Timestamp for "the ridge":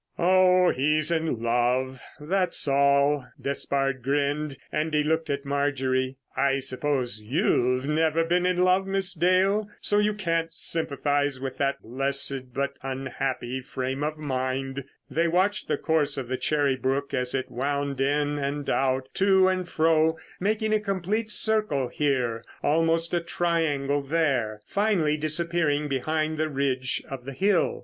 26.39-27.03